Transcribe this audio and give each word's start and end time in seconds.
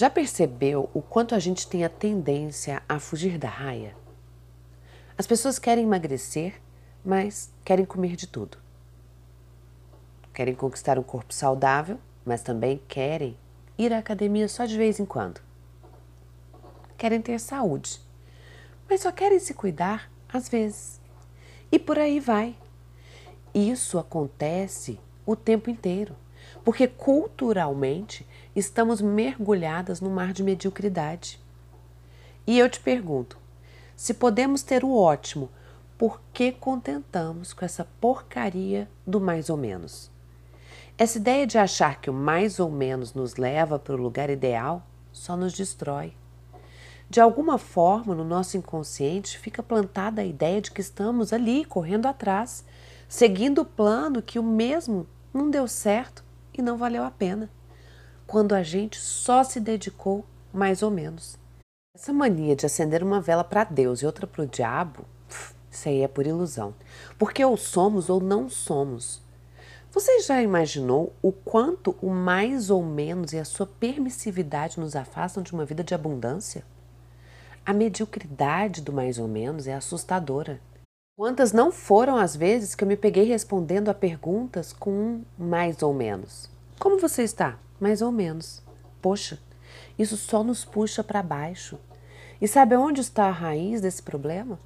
Já 0.00 0.08
percebeu 0.08 0.88
o 0.94 1.02
quanto 1.02 1.34
a 1.34 1.38
gente 1.38 1.68
tem 1.68 1.84
a 1.84 1.88
tendência 1.90 2.82
a 2.88 2.98
fugir 2.98 3.36
da 3.36 3.50
raia? 3.50 3.94
As 5.18 5.26
pessoas 5.26 5.58
querem 5.58 5.84
emagrecer, 5.84 6.54
mas 7.04 7.52
querem 7.62 7.84
comer 7.84 8.16
de 8.16 8.26
tudo. 8.26 8.56
Querem 10.32 10.54
conquistar 10.54 10.98
um 10.98 11.02
corpo 11.02 11.34
saudável, 11.34 11.98
mas 12.24 12.40
também 12.40 12.80
querem 12.88 13.36
ir 13.76 13.92
à 13.92 13.98
academia 13.98 14.48
só 14.48 14.64
de 14.64 14.74
vez 14.74 14.98
em 14.98 15.04
quando. 15.04 15.42
Querem 16.96 17.20
ter 17.20 17.38
saúde, 17.38 18.00
mas 18.88 19.02
só 19.02 19.12
querem 19.12 19.38
se 19.38 19.52
cuidar 19.52 20.10
às 20.32 20.48
vezes. 20.48 20.98
E 21.70 21.78
por 21.78 21.98
aí 21.98 22.20
vai. 22.20 22.56
Isso 23.52 23.98
acontece 23.98 24.98
o 25.26 25.36
tempo 25.36 25.68
inteiro 25.68 26.16
porque 26.64 26.86
culturalmente 26.86 28.26
estamos 28.54 29.00
mergulhadas 29.00 30.00
no 30.00 30.10
mar 30.10 30.32
de 30.32 30.42
mediocridade. 30.42 31.40
E 32.46 32.58
eu 32.58 32.68
te 32.68 32.80
pergunto: 32.80 33.38
se 33.96 34.14
podemos 34.14 34.62
ter 34.62 34.84
o 34.84 34.94
ótimo, 34.96 35.50
por 35.96 36.20
que 36.32 36.50
contentamos 36.50 37.52
com 37.52 37.64
essa 37.64 37.86
porcaria 38.00 38.88
do 39.06 39.20
mais 39.20 39.50
ou 39.50 39.56
menos? 39.56 40.10
Essa 40.96 41.18
ideia 41.18 41.46
de 41.46 41.58
achar 41.58 42.00
que 42.00 42.10
o 42.10 42.14
mais 42.14 42.58
ou 42.58 42.70
menos 42.70 43.14
nos 43.14 43.36
leva 43.36 43.78
para 43.78 43.94
o 43.94 44.02
lugar 44.02 44.30
ideal 44.30 44.86
só 45.12 45.36
nos 45.36 45.52
destrói. 45.52 46.14
De 47.08 47.20
alguma 47.20 47.58
forma, 47.58 48.14
no 48.14 48.24
nosso 48.24 48.56
inconsciente 48.56 49.38
fica 49.38 49.62
plantada 49.62 50.22
a 50.22 50.24
ideia 50.24 50.60
de 50.60 50.70
que 50.70 50.80
estamos 50.80 51.32
ali 51.32 51.64
correndo 51.64 52.06
atrás, 52.06 52.64
seguindo 53.08 53.62
o 53.62 53.64
plano 53.64 54.22
que 54.22 54.38
o 54.38 54.42
mesmo 54.42 55.06
não 55.34 55.50
deu 55.50 55.66
certo 55.66 56.24
e 56.56 56.62
não 56.62 56.76
valeu 56.76 57.02
a 57.02 57.10
pena, 57.10 57.50
quando 58.30 58.52
a 58.52 58.62
gente 58.62 58.96
só 58.96 59.42
se 59.42 59.58
dedicou 59.58 60.24
mais 60.52 60.84
ou 60.84 60.90
menos. 60.90 61.36
Essa 61.92 62.12
mania 62.12 62.54
de 62.54 62.64
acender 62.64 63.02
uma 63.02 63.20
vela 63.20 63.42
para 63.42 63.64
Deus 63.64 64.02
e 64.02 64.06
outra 64.06 64.24
para 64.24 64.44
o 64.44 64.46
diabo, 64.46 65.04
isso 65.68 65.88
aí 65.88 66.02
é 66.02 66.06
por 66.06 66.24
ilusão, 66.24 66.72
porque 67.18 67.44
ou 67.44 67.56
somos 67.56 68.08
ou 68.08 68.20
não 68.20 68.48
somos. 68.48 69.20
Você 69.90 70.20
já 70.20 70.40
imaginou 70.40 71.12
o 71.20 71.32
quanto 71.32 71.96
o 72.00 72.08
mais 72.08 72.70
ou 72.70 72.84
menos 72.84 73.32
e 73.32 73.38
a 73.38 73.44
sua 73.44 73.66
permissividade 73.66 74.78
nos 74.78 74.94
afastam 74.94 75.42
de 75.42 75.52
uma 75.52 75.64
vida 75.64 75.82
de 75.82 75.92
abundância? 75.92 76.64
A 77.66 77.72
mediocridade 77.72 78.80
do 78.80 78.92
mais 78.92 79.18
ou 79.18 79.26
menos 79.26 79.66
é 79.66 79.74
assustadora. 79.74 80.60
Quantas 81.18 81.52
não 81.52 81.72
foram 81.72 82.16
as 82.16 82.36
vezes 82.36 82.76
que 82.76 82.84
eu 82.84 82.88
me 82.88 82.96
peguei 82.96 83.24
respondendo 83.24 83.88
a 83.88 83.94
perguntas 83.94 84.72
com 84.72 84.92
um 84.92 85.24
mais 85.36 85.82
ou 85.82 85.92
menos? 85.92 86.48
Como 86.78 86.96
você 86.96 87.24
está? 87.24 87.58
Mais 87.80 88.02
ou 88.02 88.12
menos. 88.12 88.62
Poxa, 89.00 89.38
isso 89.98 90.16
só 90.16 90.44
nos 90.44 90.64
puxa 90.64 91.02
para 91.02 91.22
baixo. 91.22 91.78
E 92.40 92.46
sabe 92.46 92.76
onde 92.76 93.00
está 93.00 93.26
a 93.26 93.32
raiz 93.32 93.80
desse 93.80 94.02
problema? 94.02 94.58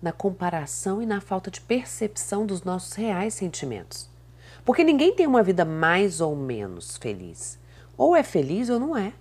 Na 0.00 0.12
comparação 0.12 1.02
e 1.02 1.06
na 1.06 1.20
falta 1.20 1.50
de 1.50 1.60
percepção 1.60 2.46
dos 2.46 2.62
nossos 2.62 2.92
reais 2.94 3.34
sentimentos. 3.34 4.08
Porque 4.64 4.82
ninguém 4.82 5.14
tem 5.14 5.26
uma 5.26 5.42
vida 5.42 5.64
mais 5.64 6.20
ou 6.20 6.34
menos 6.34 6.96
feliz. 6.96 7.58
Ou 7.96 8.16
é 8.16 8.22
feliz 8.22 8.70
ou 8.70 8.80
não 8.80 8.96
é. 8.96 9.12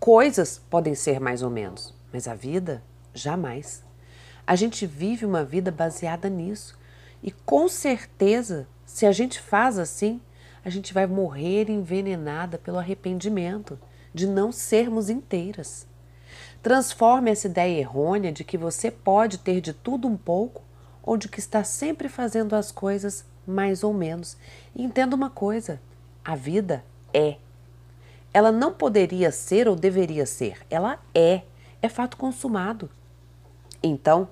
Coisas 0.00 0.60
podem 0.70 0.94
ser 0.94 1.20
mais 1.20 1.42
ou 1.42 1.50
menos, 1.50 1.94
mas 2.12 2.28
a 2.28 2.34
vida 2.34 2.82
jamais. 3.12 3.84
A 4.46 4.56
gente 4.56 4.86
vive 4.86 5.26
uma 5.26 5.44
vida 5.44 5.70
baseada 5.70 6.28
nisso. 6.28 6.78
E 7.22 7.30
com 7.30 7.68
certeza, 7.68 8.66
se 8.86 9.04
a 9.04 9.12
gente 9.12 9.40
faz 9.40 9.78
assim, 9.78 10.20
a 10.68 10.70
gente 10.70 10.92
vai 10.92 11.06
morrer 11.06 11.70
envenenada 11.70 12.58
pelo 12.58 12.76
arrependimento 12.76 13.78
de 14.12 14.26
não 14.26 14.52
sermos 14.52 15.08
inteiras. 15.08 15.86
Transforme 16.62 17.30
essa 17.30 17.46
ideia 17.46 17.80
errônea 17.80 18.30
de 18.30 18.44
que 18.44 18.58
você 18.58 18.90
pode 18.90 19.38
ter 19.38 19.62
de 19.62 19.72
tudo 19.72 20.06
um 20.06 20.14
pouco 20.14 20.62
ou 21.02 21.16
de 21.16 21.26
que 21.26 21.40
está 21.40 21.64
sempre 21.64 22.06
fazendo 22.06 22.54
as 22.54 22.70
coisas 22.70 23.24
mais 23.46 23.82
ou 23.82 23.94
menos. 23.94 24.36
E 24.76 24.82
entenda 24.82 25.16
uma 25.16 25.30
coisa: 25.30 25.80
a 26.22 26.36
vida 26.36 26.84
é. 27.14 27.38
Ela 28.34 28.52
não 28.52 28.70
poderia 28.70 29.32
ser 29.32 29.68
ou 29.68 29.74
deveria 29.74 30.26
ser, 30.26 30.58
ela 30.68 31.00
é. 31.14 31.44
É 31.80 31.88
fato 31.88 32.18
consumado. 32.18 32.90
Então, 33.82 34.28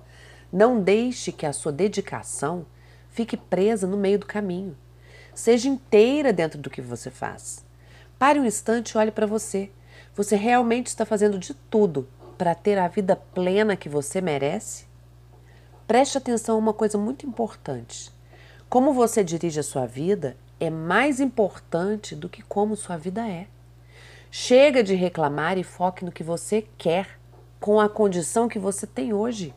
não 0.53 0.83
deixe 0.83 1.33
que 1.33 1.47
a 1.47 1.53
sua 1.55 1.73
dedicação 1.73 2.67
fique 3.09 3.39
presa 3.39 3.87
no 3.87 3.97
meio 3.97 4.19
do 4.19 4.27
caminho. 4.27 4.77
Seja 5.37 5.69
inteira 5.69 6.33
dentro 6.33 6.59
do 6.59 6.71
que 6.71 6.81
você 6.81 7.11
faz. 7.11 7.63
Pare 8.19 8.41
um 8.41 8.47
instante 8.47 8.93
e 8.93 8.99
olhe 8.99 9.11
para 9.11 9.27
você. 9.27 9.71
Você 10.15 10.35
realmente 10.35 10.87
está 10.87 11.05
fazendo 11.05 11.39
de 11.39 11.53
tudo 11.53 12.09
para 12.39 12.55
ter 12.55 12.79
a 12.79 12.89
vida 12.89 13.15
plena 13.15 13.77
que 13.77 13.87
você 13.87 14.23
merece? 14.23 14.87
Preste 15.87 16.17
atenção 16.17 16.55
a 16.55 16.59
uma 16.59 16.73
coisa 16.73 16.97
muito 16.97 17.27
importante. 17.27 18.11
Como 18.67 18.95
você 18.95 19.23
dirige 19.23 19.61
a 19.61 19.63
sua 19.63 19.85
vida 19.85 20.39
é 20.59 20.71
mais 20.71 21.21
importante 21.21 22.17
do 22.17 22.31
que 22.31 22.41
como 22.41 22.75
sua 22.75 22.97
vida 22.97 23.29
é. 23.29 23.47
Chega 24.31 24.83
de 24.83 24.95
reclamar 24.95 25.59
e 25.59 25.63
foque 25.63 26.03
no 26.03 26.11
que 26.11 26.25
você 26.25 26.67
quer, 26.79 27.21
com 27.61 27.79
a 27.79 27.91
condição 27.91 28.49
que 28.49 28.59
você 28.59 28.87
tem 28.87 29.13
hoje. 29.13 29.55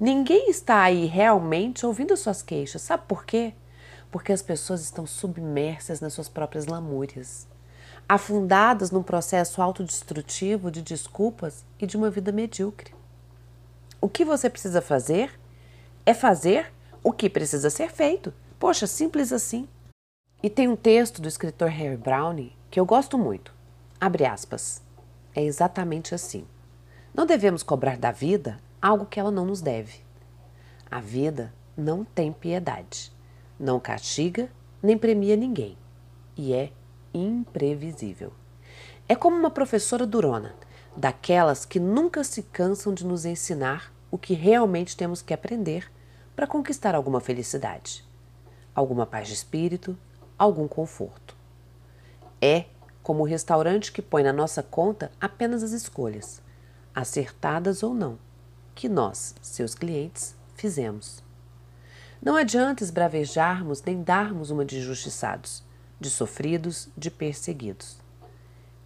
Ninguém 0.00 0.48
está 0.48 0.80
aí 0.80 1.04
realmente 1.04 1.84
ouvindo 1.84 2.16
suas 2.16 2.40
queixas. 2.40 2.80
Sabe 2.80 3.02
por 3.06 3.26
quê? 3.26 3.52
Porque 4.10 4.32
as 4.32 4.42
pessoas 4.42 4.82
estão 4.82 5.06
submersas 5.06 6.00
nas 6.00 6.12
suas 6.12 6.28
próprias 6.28 6.66
lamúrias, 6.66 7.46
afundadas 8.08 8.90
num 8.90 9.02
processo 9.02 9.60
autodestrutivo 9.60 10.70
de 10.70 10.82
desculpas 10.82 11.64
e 11.78 11.86
de 11.86 11.96
uma 11.96 12.10
vida 12.10 12.32
medíocre. 12.32 12.94
O 14.00 14.08
que 14.08 14.24
você 14.24 14.48
precisa 14.48 14.80
fazer 14.80 15.38
é 16.04 16.14
fazer 16.14 16.72
o 17.02 17.12
que 17.12 17.28
precisa 17.28 17.70
ser 17.70 17.90
feito. 17.90 18.32
Poxa, 18.58 18.86
simples 18.86 19.32
assim. 19.32 19.68
E 20.42 20.48
tem 20.50 20.68
um 20.68 20.76
texto 20.76 21.20
do 21.20 21.28
escritor 21.28 21.68
Harry 21.68 21.96
Browne 21.96 22.56
que 22.70 22.78
eu 22.78 22.86
gosto 22.86 23.18
muito. 23.18 23.52
Abre 24.00 24.24
aspas. 24.24 24.82
É 25.34 25.42
exatamente 25.42 26.14
assim. 26.14 26.46
Não 27.14 27.26
devemos 27.26 27.62
cobrar 27.62 27.96
da 27.96 28.12
vida 28.12 28.58
algo 28.80 29.06
que 29.06 29.18
ela 29.18 29.30
não 29.30 29.46
nos 29.46 29.60
deve. 29.60 30.00
A 30.90 31.00
vida 31.00 31.52
não 31.76 32.04
tem 32.04 32.32
piedade, 32.32 33.12
não 33.58 33.80
castiga 33.80 34.50
nem 34.82 34.96
premia 34.96 35.36
ninguém 35.36 35.76
e 36.36 36.52
é 36.52 36.70
imprevisível. 37.12 38.32
É 39.08 39.14
como 39.14 39.36
uma 39.36 39.50
professora 39.50 40.06
durona, 40.06 40.54
daquelas 40.96 41.64
que 41.64 41.80
nunca 41.80 42.24
se 42.24 42.42
cansam 42.42 42.92
de 42.92 43.04
nos 43.04 43.24
ensinar 43.24 43.92
o 44.10 44.18
que 44.18 44.34
realmente 44.34 44.96
temos 44.96 45.22
que 45.22 45.34
aprender 45.34 45.90
para 46.34 46.46
conquistar 46.46 46.94
alguma 46.94 47.20
felicidade, 47.20 48.04
alguma 48.74 49.06
paz 49.06 49.28
de 49.28 49.34
espírito, 49.34 49.96
algum 50.38 50.68
conforto. 50.68 51.36
É 52.40 52.66
como 53.02 53.22
o 53.22 53.26
restaurante 53.26 53.92
que 53.92 54.02
põe 54.02 54.22
na 54.22 54.32
nossa 54.32 54.62
conta 54.62 55.10
apenas 55.20 55.62
as 55.62 55.72
escolhas, 55.72 56.42
acertadas 56.94 57.82
ou 57.82 57.94
não 57.94 58.18
que 58.74 58.88
nós, 58.88 59.34
seus 59.40 59.74
clientes, 59.74 60.36
fizemos. 60.54 61.25
Não 62.26 62.34
adianta 62.34 62.82
esbravejarmos 62.82 63.80
nem 63.84 64.02
darmos 64.02 64.50
uma 64.50 64.64
de 64.64 64.78
injustiçados, 64.78 65.62
de 66.00 66.10
sofridos, 66.10 66.88
de 66.98 67.08
perseguidos. 67.08 67.98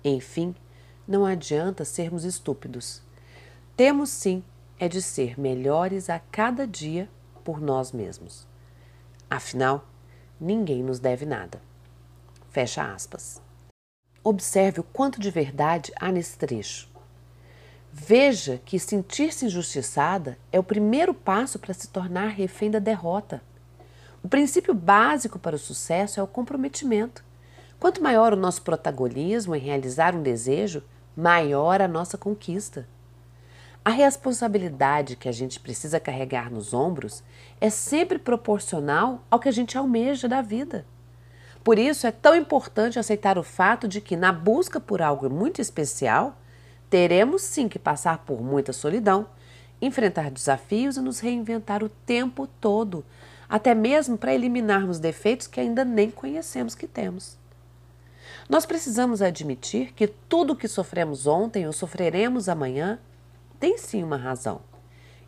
Enfim, 0.05 0.55
não 1.09 1.25
adianta 1.25 1.83
sermos 1.87 2.25
estúpidos. 2.25 3.01
Temos 3.75 4.11
sim 4.11 4.45
é 4.79 4.89
de 4.89 5.01
ser 5.01 5.41
melhores 5.41 6.11
a 6.11 6.19
cada 6.19 6.67
dia 6.67 7.09
por 7.43 7.63
nós 7.63 7.93
mesmos. 7.93 8.47
Afinal, 9.31 9.89
ninguém 10.39 10.83
nos 10.83 10.99
deve 10.99 11.25
nada. 11.25 11.63
Fecha 12.51 12.93
aspas. 12.93 13.41
Observe 14.23 14.81
o 14.81 14.85
quanto 14.85 15.19
de 15.19 15.31
verdade 15.31 15.91
há 15.99 16.13
nesse 16.13 16.37
trecho. 16.37 16.90
Veja 17.93 18.61
que 18.65 18.79
sentir-se 18.79 19.47
injustiçada 19.47 20.39
é 20.53 20.59
o 20.61 20.65
primeiro 20.65 21.13
passo 21.13 21.59
para 21.59 21.75
se 21.75 21.89
tornar 21.89 22.29
refém 22.29 22.71
da 22.71 22.79
derrota. 22.79 23.43
O 24.23 24.29
princípio 24.29 24.73
básico 24.73 25.39
para 25.39 25.57
o 25.57 25.59
sucesso 25.59 26.21
é 26.21 26.23
o 26.23 26.27
comprometimento. 26.27 27.25
Quanto 27.81 28.03
maior 28.03 28.33
o 28.33 28.37
nosso 28.37 28.63
protagonismo 28.63 29.57
em 29.57 29.61
realizar 29.61 30.15
um 30.15 30.23
desejo, 30.23 30.85
maior 31.17 31.81
a 31.83 31.89
nossa 31.89 32.17
conquista. 32.17 32.87
A 33.85 33.91
responsabilidade 33.91 35.17
que 35.17 35.29
a 35.29 35.33
gente 35.33 35.59
precisa 35.59 35.99
carregar 35.99 36.51
nos 36.51 36.73
ombros 36.73 37.25
é 37.61 37.71
sempre 37.71 38.19
proporcional 38.19 39.25
ao 39.31 39.41
que 39.41 39.49
a 39.49 39.53
gente 39.53 39.77
almeja 39.77 40.29
da 40.29 40.43
vida. 40.43 40.85
Por 41.65 41.79
isso 41.79 42.07
é 42.07 42.13
tão 42.13 42.37
importante 42.37 42.99
aceitar 42.99 43.37
o 43.37 43.43
fato 43.43 43.89
de 43.89 44.01
que, 44.01 44.17
na 44.17 44.33
busca 44.33 44.79
por 44.79 45.03
algo 45.03 45.29
muito 45.29 45.61
especial, 45.61 46.40
Teremos 46.91 47.43
sim 47.43 47.69
que 47.69 47.79
passar 47.79 48.19
por 48.19 48.43
muita 48.43 48.73
solidão, 48.73 49.29
enfrentar 49.81 50.31
desafios 50.31 50.97
e 50.97 51.01
nos 51.01 51.21
reinventar 51.21 51.85
o 51.85 51.89
tempo 51.89 52.49
todo, 52.61 53.05
até 53.49 53.75
mesmo 53.75 54.19
para 54.19 54.35
eliminarmos 54.35 54.99
defeitos 54.99 55.47
que 55.47 55.61
ainda 55.61 55.85
nem 55.85 56.11
conhecemos 56.11 56.75
que 56.75 56.89
temos. 56.89 57.39
Nós 58.49 58.67
precisamos 58.67 59.23
admitir 59.23 59.93
que 59.93 60.09
tudo 60.09 60.57
que 60.57 60.67
sofremos 60.67 61.29
ontem 61.29 61.67
ou 61.67 61.73
sofreremos 61.73 62.49
amanhã 62.49 62.99
tem 63.61 63.79
sim 63.79 64.03
uma 64.03 64.17
razão 64.17 64.61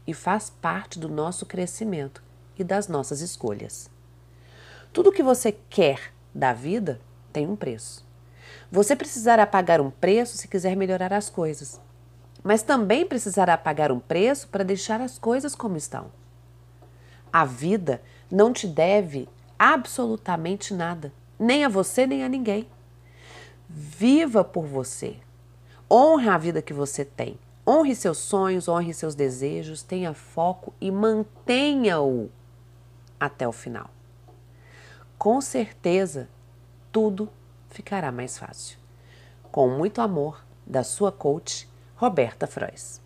e 0.05 0.13
faz 0.13 0.51
parte 0.51 0.99
do 0.99 1.09
nosso 1.09 1.47
crescimento 1.47 2.23
e 2.59 2.65
das 2.65 2.89
nossas 2.89 3.21
escolhas. 3.21 3.89
Tudo 4.93 5.13
que 5.13 5.23
você 5.23 5.53
quer 5.71 6.13
da 6.35 6.53
vida 6.53 7.01
tem 7.33 7.47
um 7.47 7.55
preço. 7.55 8.05
Você 8.71 8.97
precisará 8.97 9.47
pagar 9.47 9.81
um 9.81 9.91
preço 9.91 10.37
se 10.37 10.49
quiser 10.49 10.77
melhorar 10.77 11.13
as 11.13 11.29
coisas, 11.29 11.81
mas 12.43 12.63
também 12.63 13.07
precisará 13.07 13.57
pagar 13.57 13.93
um 13.93 14.01
preço 14.01 14.49
para 14.49 14.65
deixar 14.65 15.01
as 15.01 15.19
coisas 15.19 15.55
como 15.55 15.77
estão. 15.77 16.07
A 17.33 17.45
vida 17.45 18.03
não 18.31 18.53
te 18.53 18.67
deve 18.67 19.29
absolutamente 19.59 20.75
nada, 20.75 21.13
nem 21.39 21.65
a 21.65 21.69
você 21.69 22.07
nem 22.07 22.25
a 22.25 22.29
ninguém. 22.29 22.69
Viva 23.69 24.45
por 24.45 24.67
você. 24.67 25.17
Honre 25.91 26.29
a 26.29 26.37
vida 26.37 26.61
que 26.61 26.75
você 26.75 27.05
tem. 27.05 27.39
Honre 27.67 27.95
seus 27.95 28.19
sonhos, 28.19 28.69
honre 28.69 28.93
seus 28.93 29.15
desejos, 29.15 29.83
tenha 29.83 30.13
foco 30.13 30.75
e 30.81 30.91
mantenha-o 30.91 32.29
até 33.21 33.47
o 33.47 33.53
final. 33.53 33.89
Com 35.17 35.41
certeza, 35.41 36.29
tudo 36.91 37.31
ficará 37.73 38.13
mais 38.13 38.39
fácil. 38.39 38.79
Com 39.51 39.69
muito 39.69 40.01
amor, 40.01 40.45
da 40.67 40.85
sua 40.85 41.11
coach, 41.11 41.69
Roberta 41.97 42.47
Frois. 42.47 43.01